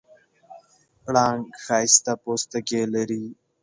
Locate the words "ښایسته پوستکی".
1.63-2.81